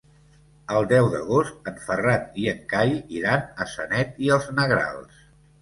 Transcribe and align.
El 0.77 0.87
deu 0.91 1.09
d'agost 1.15 1.69
en 1.73 1.77
Ferran 1.89 2.25
i 2.45 2.49
en 2.53 2.65
Cai 2.73 2.97
iran 3.19 3.47
a 3.63 3.69
Sanet 3.75 4.19
i 4.29 4.33
els 4.39 4.49
Negrals. 4.63 5.25